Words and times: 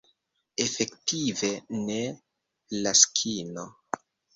Efektive, 0.65 1.51
ne, 1.85 2.01
Laskino. 2.83 3.73